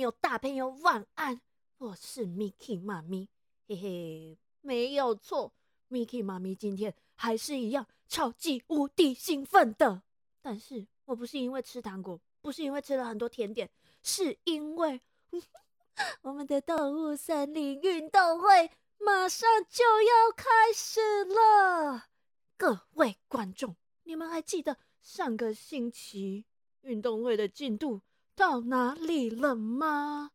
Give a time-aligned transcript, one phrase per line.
[0.00, 1.40] 有、大朋友晚安，
[1.78, 3.28] 我是 Miki 妈咪，
[3.66, 5.52] 嘿嘿，没有错
[5.90, 10.02] ，Miki 妈咪今天还是一样超级无敌兴奋的，
[10.40, 13.68] 但是我不是因为吃糖果，不是因为吃了很多甜点，
[14.02, 15.00] 是因为
[16.22, 22.08] 我们的动物森林运动会马上就要开始了，
[22.56, 26.44] 各位观众，你们还记得上个星期？
[26.82, 28.00] 运动会的进度
[28.38, 30.30] 到哪里了吗？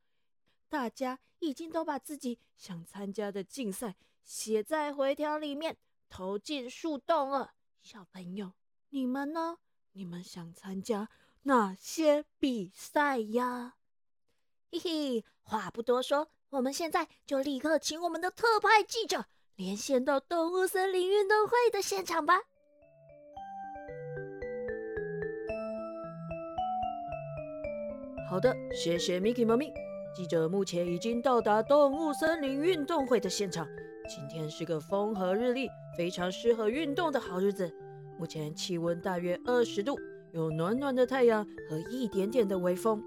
[0.67, 5.77] 大家已经都把自己想参加的竞赛写在回条里面，
[6.09, 7.53] 投进树洞了。
[7.81, 8.51] 小朋友，
[8.89, 9.59] 你们呢？
[9.93, 11.07] 你们想参加
[11.43, 13.75] 哪些比赛呀？
[14.69, 22.41] 嘿嘿，话不多说，我们现在就立刻请我们的特派记者连线到动物森林运动会的现场吧。
[28.33, 29.71] 好的，谢谢 Miki 猫咪。
[30.11, 33.67] 记者目前已经到达动物森林运动会的现场。
[34.09, 37.71] 今天是个风和日丽、非常适合运动的好日子。
[38.17, 39.99] 目前气温大约二十度，
[40.31, 43.03] 有暖暖的太阳和一点点的微风。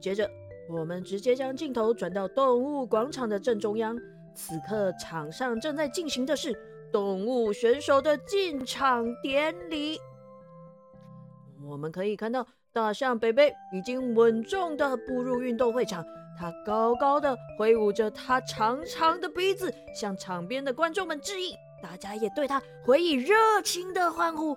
[0.00, 0.26] 接着，
[0.70, 3.94] 我们直接将镜头转到动物广场的正中央。
[4.34, 6.58] 此刻，场上正在进行的是
[6.90, 9.98] 动物选手的进场典礼。
[11.62, 12.46] 我们可以看到。
[12.76, 16.04] 大象贝贝已经稳重地步入运动会场，
[16.38, 21.54] 他高高的挥舞着他长长的鼻子，向场边的观众们致意。
[21.82, 24.54] 大家也对他回以热情的欢呼。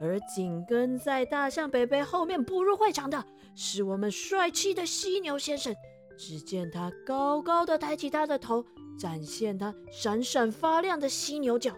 [0.00, 5.72] 而紧跟在大象贝贝后面步入会场的是我们帅气的犀牛先生。
[6.18, 8.64] 只见他高高的抬起他的头，
[8.98, 11.72] 展现他闪闪发亮的犀牛角。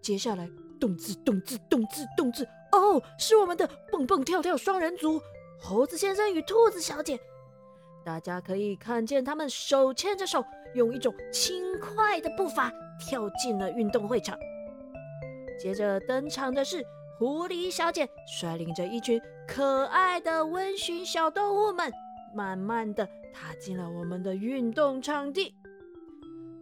[0.00, 0.48] 接下来，
[0.78, 2.46] 动次动次动次动次。
[2.72, 5.20] 哦，是我们的蹦蹦跳跳双人组，
[5.60, 7.18] 猴子先生与兔子小姐。
[8.04, 10.44] 大家可以看见他们手牵着手，
[10.74, 14.36] 用一种轻快的步伐跳进了运动会场。
[15.60, 16.84] 接着登场的是
[17.18, 21.92] 狐狸小姐，率领着一群可爱的温驯小动物们，
[22.34, 25.54] 慢慢的踏进了我们的运动场地。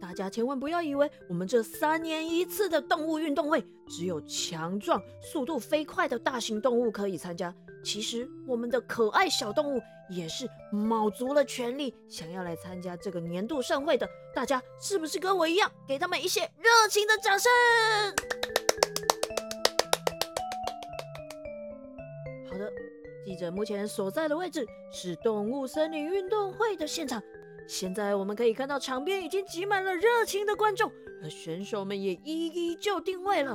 [0.01, 7.53] 大家千万不要以为我们这三年一次的动物运动会只有强壮、速度飞快的大型动物可以参加。
[7.83, 9.79] 其实，我们的可爱小动物
[10.09, 14.09] 也是卯足了全力，想要来参加这个年度盛会的。
[14.33, 17.51] 大家是不是跟我一样，给他们一些热情的掌声？
[22.49, 22.71] 好的，
[23.23, 27.21] 记者目前所在的位置是动物森林运动会的现场。
[27.71, 30.91] 现在我们可以看到场边已经挤满了热情的观众，
[31.23, 33.53] 而选手们也一一就定位了。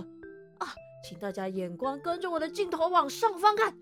[0.56, 0.72] 啊，
[1.06, 3.77] 请大家眼光跟着我的镜头往上方看，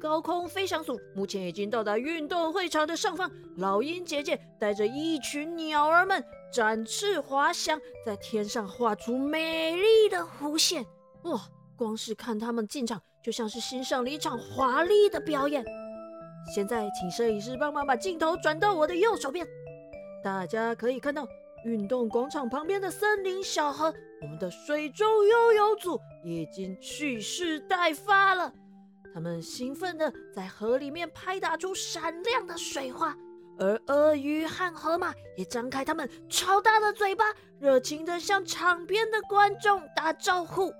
[0.00, 3.30] 高空飞翔组目前已经到达运动会场的上方。
[3.56, 6.22] 老鹰姐姐带着一群鸟儿们
[6.52, 10.84] 展翅滑翔，在天上画出美丽的弧线。
[11.22, 11.40] 哇，
[11.76, 15.64] 光是看他们进场，就像是欣赏了一场华丽的表演。
[16.52, 19.46] 现在，请摄影师帮忙把镜头转到我的右手边。
[20.22, 21.26] 大家可以看到，
[21.64, 28.52] 运动广场旁边的森林小河，我们的水中悠游组已经蓄势待发了。
[29.12, 33.16] 他们兴奋地在河里面拍打出闪亮的水花，
[33.58, 37.24] 而鳄鱼和河马也张开他们超大的嘴巴，
[37.58, 40.72] 热情地向场边的观众打招呼。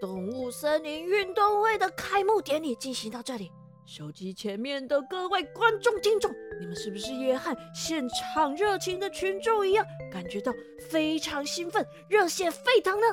[0.00, 3.50] 动物森林运动会的开幕典礼进行到这里。
[3.84, 10.52] 手机前面的各位观众、听众，你们是不是也和现场热情的群众一样，感觉到
[10.90, 13.06] 非常兴奋、热血沸腾呢？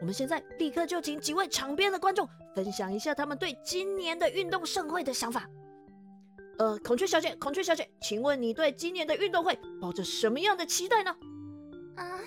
[0.00, 5.48] 我们现在立刻就请几位场边的观众分享一下他们对今年的运动盛会的想法。
[6.58, 11.16] 呃，孔雀小姐，孔雀小姐，请问你对今年的运动会抱着什么样的期待呢？
[11.96, 12.20] 啊，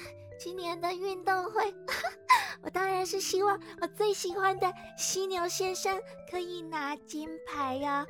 [0.44, 1.72] 今年的运动会。
[2.64, 6.02] 我当然是希望我最喜欢的犀牛先生
[6.32, 8.04] 可以拿金牌呀！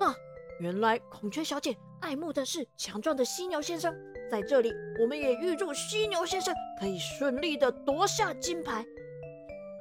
[0.00, 0.16] 啊，
[0.60, 3.94] 原来孔雀小姐爱慕的是强壮的犀牛先生。
[4.30, 8.80] 在这里，我们也预祝犀牛先生可以顺利的夺下金牌。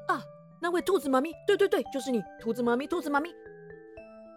[0.10, 0.22] 啊，
[0.62, 3.30] 那位兔子妈咪，对对对，就是你，兔子妈咪，兔子妈咪。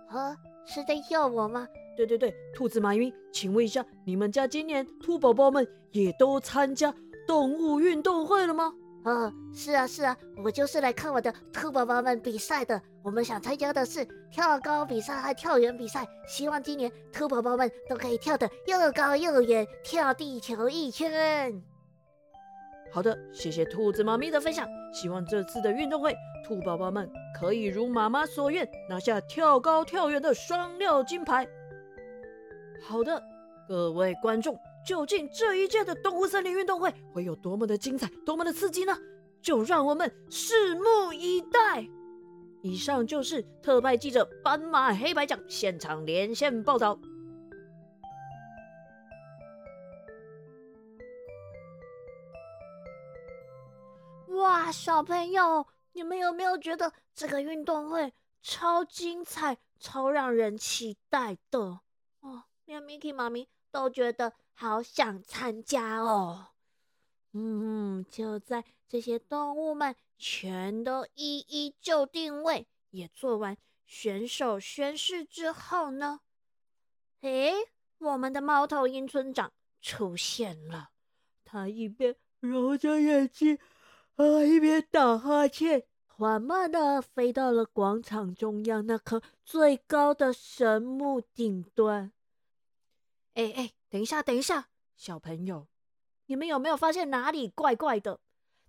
[0.08, 1.66] 啊，是在叫我吗？
[1.96, 6.94] 对对对，兔子妈咪，请问一下，你们家今年兔宝宝们也都参加
[7.28, 8.72] 动物运动会了吗？
[9.04, 12.80] 哦，是啊是啊，我就是来看我的兔宝宝们比赛的。
[13.02, 21.62] 我们想参加的是跳高比赛和跳远比赛，希望今年兔宝宝们都可以跳得又高又远，跳地球一圈。
[22.90, 24.66] 好的，谢谢兔子妈咪的分享。
[24.92, 26.16] 希望这次的运动会，
[26.46, 31.46] 兔宝宝们可以如妈妈所愿，拿下跳高、跳远的双料金牌。
[32.82, 33.22] 好的，
[33.68, 34.58] 各位观众，
[34.88, 38.98] 究竟这一届的动物森林运动会会有多么的精彩、多么的刺激呢？
[39.42, 41.86] 就让我们拭目以待。
[42.62, 46.98] 以上就是特派记者斑马黑白奖现场连线报道。
[54.28, 61.80] 哇，小朋友，你们有没有觉得这个运动会超精彩、超让人期待的？
[62.20, 66.48] 哦，连 mikey 妈咪都觉得好想参加哦。
[67.32, 73.56] 嗯，就在这些动物们全都一一就定位，也做完
[73.86, 76.22] 选手宣誓之后呢？
[77.20, 77.52] 诶，
[77.98, 80.90] 我们的猫头鹰村长出现了，
[81.44, 83.60] 他一边揉着眼睛。
[84.16, 84.42] 啊！
[84.42, 92.10] 一边打哈欠，缓慢的飞到了广场中央那棵最高的神木顶端。
[93.38, 95.68] 哎哎，等一下，等一下，小朋友，
[96.26, 98.18] 你们有没有发现哪里怪怪的？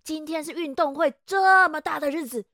[0.04, 2.46] 今天是运动会这么大的日子，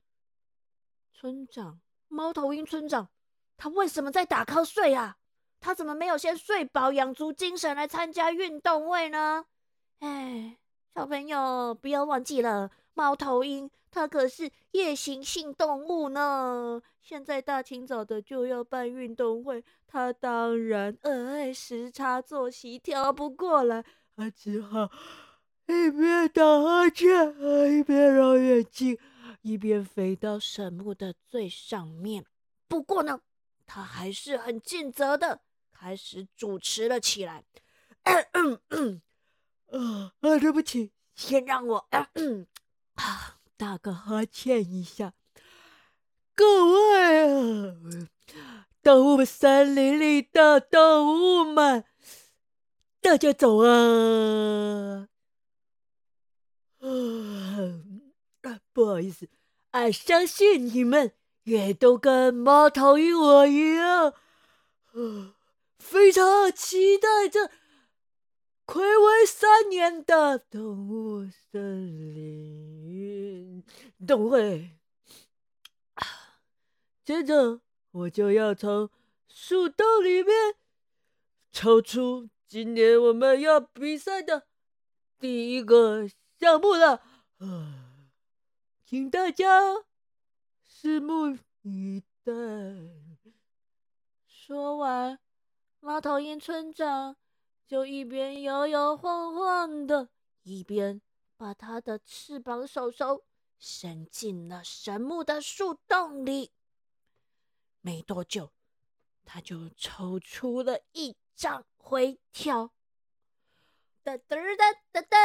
[1.13, 3.09] 村长猫头鹰村长，
[3.55, 5.17] 他为什么在打瞌睡啊？
[5.59, 9.45] 他怎么没有先睡饱，养足精神来参加运动会呢？
[9.99, 10.57] 哎，
[10.95, 12.71] 小朋友，不要忘记了。
[12.97, 16.81] 猫头鹰，它可是夜行性动物呢。
[16.99, 23.85] 现在大清早的就要办运动会，它当然哎时差作息调不过来，
[24.15, 24.89] 它只好
[25.67, 27.35] 一边打哈欠，
[27.71, 28.97] 一边揉眼睛，
[29.43, 32.25] 一边飞到神木的最上面。
[32.67, 33.21] 不过呢，
[33.67, 35.41] 它还是很尽责的，
[35.71, 37.43] 开始主持了起来。
[38.01, 38.11] 啊
[39.69, 41.87] 啊，对不起，先让我。
[42.97, 45.13] 啊，打个哈欠一下，
[46.35, 47.75] 各位啊，
[48.83, 51.83] 动物森林里的动物们，
[53.01, 55.07] 大家走啊！
[56.79, 56.87] 啊，
[58.73, 59.27] 不好意思，
[59.71, 65.35] 俺，相信你们也都跟猫头鹰我一样，啊，
[65.79, 67.51] 非常期待着。
[68.65, 72.56] 暌违三年的动物森林
[74.05, 74.77] 动会，
[77.03, 77.61] 接着
[77.91, 78.89] 我就要从
[79.27, 80.55] 树洞里面
[81.51, 84.45] 抽出今年我们要比赛的
[85.17, 86.07] 第一个
[86.39, 87.01] 项目了，
[88.85, 89.85] 请大家
[90.69, 92.33] 拭目以待。
[94.27, 95.17] 说完，
[95.79, 97.15] 猫头鹰村长。
[97.67, 100.07] 就一边摇摇晃晃的，
[100.43, 101.01] 一边
[101.35, 103.25] 把他的翅膀手手
[103.59, 106.51] 伸进了神木的树洞里。
[107.81, 108.51] 没多久，
[109.25, 112.71] 他就抽出了一张回条。
[114.03, 115.17] 哒哒哒哒哒！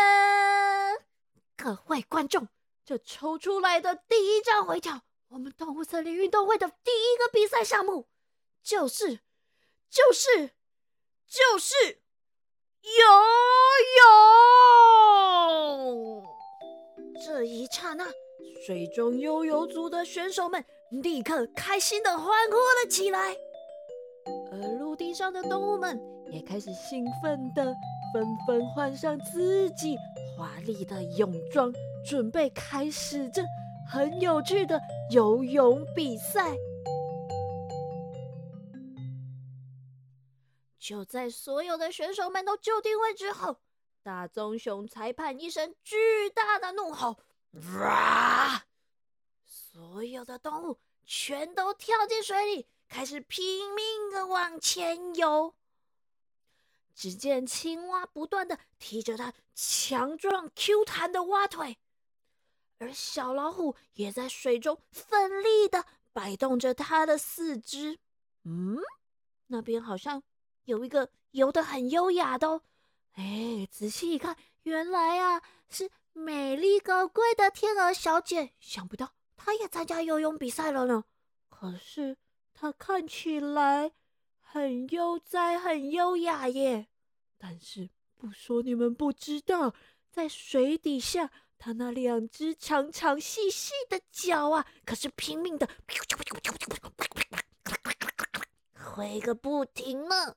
[1.57, 2.49] 各位观众，
[2.85, 8.09] 这抽出来的第一张回条，我们动物森林运动会的第一个比赛项目，
[8.63, 9.21] 就是，
[9.89, 10.55] 就是，
[11.27, 12.03] 就是。
[12.83, 12.91] 游
[15.79, 16.25] 泳！
[17.25, 18.13] 这一刹那，
[18.65, 20.65] 水中悠游族的选手们
[21.03, 23.37] 立刻开心的欢呼了起来，
[24.51, 27.75] 而陆地上的动物们也开始兴奋的
[28.13, 29.97] 纷纷换上自己
[30.37, 31.73] 华丽的泳装，
[32.09, 33.43] 准备开始这
[33.91, 34.81] 很有趣的
[35.11, 36.57] 游泳比赛。
[40.79, 43.57] 就在所有的选手们都就定位之后，
[44.03, 47.17] 大棕熊裁判一声巨大的怒吼，
[47.79, 48.65] 哇！
[49.45, 55.55] 所有的动物全都跳进水里，开始拼命的往前游。
[56.95, 61.79] 只见青蛙不断的踢着它强壮 Q 弹的蛙腿，
[62.79, 67.99] 而小老虎也在水中奋力的摆动着它的四肢。
[68.45, 68.79] 嗯，
[69.47, 70.23] 那边好像。
[70.65, 72.63] 有一个游得很优雅的，哦，
[73.15, 78.53] 哎，仔细一看，原来啊是美丽高贵的天鹅小姐。
[78.61, 81.05] 想不到她也参加游泳比赛了呢。
[81.49, 82.17] 可是
[82.55, 83.93] 她看起来
[84.41, 86.89] 很悠哉、很优雅耶。
[87.39, 89.75] 但是不说你们不知道，
[90.11, 95.69] 在水底下，她那两只长长细细的脚啊，可是拼命的
[98.75, 100.37] 挥个不停呢。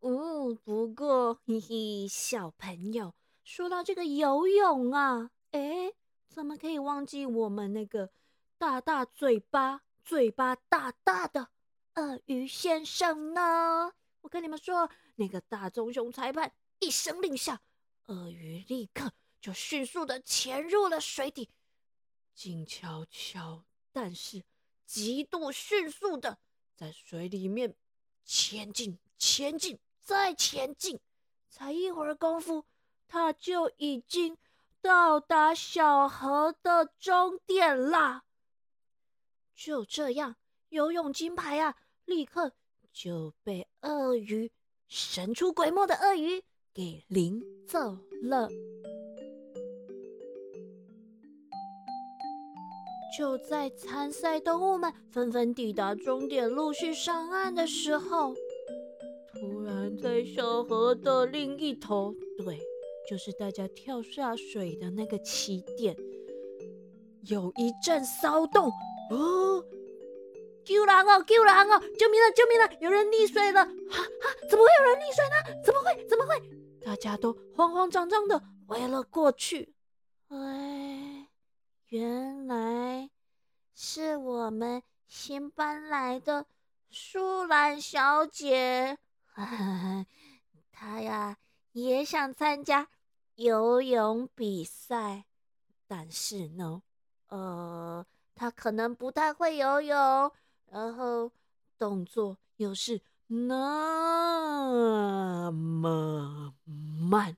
[0.00, 5.92] 哦，不过，嘿嘿，小朋友，说到这个游泳啊，哎，
[6.28, 8.10] 怎么可以忘记我们那个
[8.56, 11.50] 大大嘴巴、嘴巴大大的
[11.96, 13.92] 鳄鱼先生呢？
[14.22, 17.60] 我跟你们说，那个大棕熊裁判一声令下，
[18.06, 21.50] 鳄鱼立刻就迅速的潜入了水底，
[22.34, 24.42] 静悄悄，但是
[24.86, 26.38] 极度迅速的
[26.74, 27.74] 在水里面
[28.24, 30.98] 前进、前进、再前进，
[31.50, 32.64] 才一会儿功夫，
[33.06, 34.36] 他就已经
[34.80, 38.24] 到达小河的终点啦。
[39.54, 40.36] 就这样，
[40.68, 42.52] 游泳金牌啊，立刻。
[42.92, 44.52] 就被鳄鱼
[44.88, 48.48] 神出鬼没的鳄鱼给领走了。
[53.16, 58.34] 就在参赛动物们纷纷抵达终点、陆续上岸的时候，
[59.32, 62.60] 突然在小河的另一头，对，
[63.08, 65.96] 就是大家跳下水的那个起点，
[67.22, 68.70] 有一阵骚动。
[69.10, 69.64] 哦！
[70.64, 71.22] 救人哦！
[71.26, 71.78] 救人哦！
[71.98, 72.30] 救命了！
[72.34, 72.72] 救命了！
[72.80, 73.64] 有人溺水了！
[73.64, 74.48] 哈哈！
[74.48, 75.62] 怎么会有人溺水呢？
[75.62, 76.06] 怎么会？
[76.06, 76.40] 怎么会？
[76.80, 79.74] 大家都慌慌张张的围了过去。
[80.28, 81.28] 哎，
[81.88, 83.10] 原来
[83.74, 86.46] 是我们新搬来的
[86.88, 88.96] 舒兰小姐。
[89.26, 90.06] 哈哈，
[90.72, 91.36] 她呀
[91.72, 92.88] 也想参加
[93.36, 95.24] 游泳比赛，
[95.86, 96.82] 但是呢，
[97.28, 100.32] 呃，他可能不太会游泳。
[100.70, 101.30] 然后
[101.78, 103.52] 动作又是那
[105.52, 107.36] 么慢，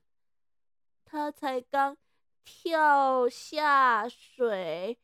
[1.05, 1.97] 他才刚
[2.43, 4.97] 跳下水，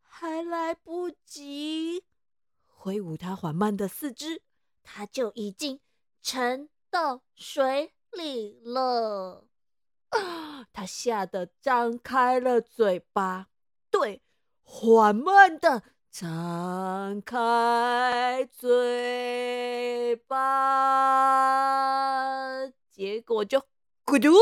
[0.00, 2.04] 还来不及
[2.66, 4.42] 挥舞他缓慢的四肢，
[4.82, 5.80] 他就已经
[6.22, 9.46] 沉到水里了。
[10.84, 13.48] 吓得张开了嘴巴，
[13.90, 14.22] 对，
[14.62, 15.82] 缓慢的。
[16.10, 20.36] 张开嘴巴，
[22.92, 23.60] 结果就
[24.06, 24.32] 咕嘟，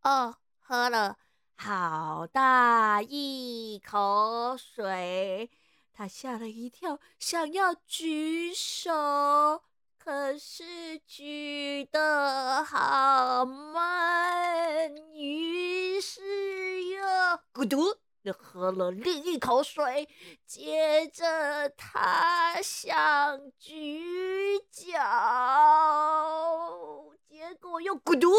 [0.00, 1.18] 哦，喝了
[1.56, 5.50] 好大一口水。
[5.92, 9.62] 他吓了一跳，想要举手，
[10.08, 10.64] 可是
[11.06, 16.98] 举得好慢，于是又
[17.52, 17.98] 咕嘟。
[18.32, 20.08] 喝了另一口水，
[20.46, 24.96] 接着他想举脚，
[27.28, 28.32] 结果又咕嘟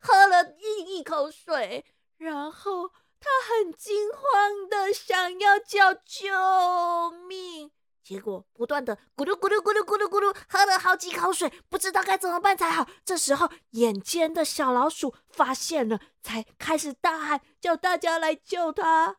[0.00, 1.84] 喝了另一口水，
[2.16, 2.88] 然后
[3.20, 7.70] 他很惊慌的想要叫救命，
[8.02, 12.88] 结果不断的咕噜咕噜咕噜咕噜咕噜喝了好几口水，不知道该怎么办才好。
[13.04, 19.18] 这时候，眼尖的小老鼠发现了，才开始大喊，叫大家来救他。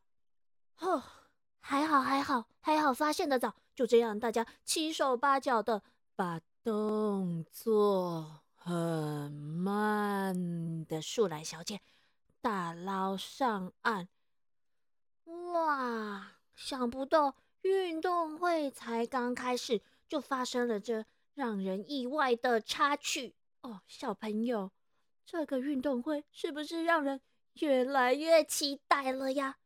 [0.80, 1.04] 哦，
[1.60, 3.56] 还好，还好，还好，发现的早。
[3.74, 5.82] 就这样，大家七手八脚的
[6.16, 11.82] 把动作很慢的树懒小姐
[12.42, 14.10] 打捞上岸。
[15.24, 23.82] 哇，想不到运动会才刚开始，就发生了这让人意外的插曲哦。
[23.88, 24.72] 小朋友，
[25.26, 27.22] 这个运动会是不是让人
[27.54, 29.58] 越来越期待了呀？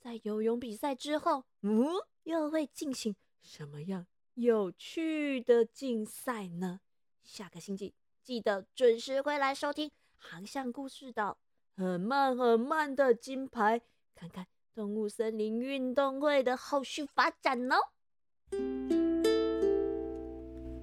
[0.00, 1.86] 在游泳比赛之后，嗯，
[2.24, 6.80] 又会进行什么样有趣的竞赛呢？
[7.22, 11.38] 下个星期记得准时回来收听《航向故事岛》，
[11.82, 13.82] 很慢很慢的金牌，
[14.14, 17.76] 看看动物森林运动会的后续发展哦。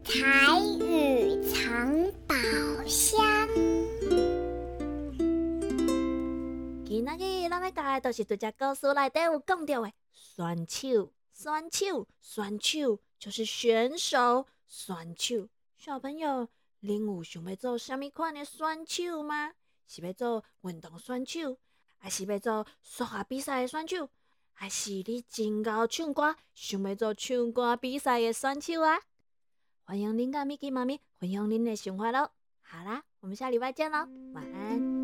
[0.04, 2.36] 彩雨藏宝
[2.86, 3.20] 箱。
[6.86, 15.48] 今仔日咱要教的都是这只故事内底有讲到的选手，选手，选手就是选手，选手。
[15.76, 16.48] 小朋友，
[16.84, 19.54] 恁有想要做什么款的选手吗？
[19.88, 21.58] 是要做运动选手，
[22.00, 24.10] 还是要做数学比赛的选手，
[24.54, 29.00] 还是你真够唱歌，想要做唱歌比赛的选手啊？
[29.84, 32.32] 欢迎恁甲 Miki 妈咪分享恁的想法咯。
[32.62, 34.99] 好啦，我们下礼拜见喽，晚安。